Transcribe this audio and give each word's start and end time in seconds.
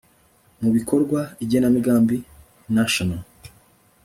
mu 0.61 0.69
bikorwa 0.75 1.19
igenamigambi 1.43 2.17
National 2.75 3.21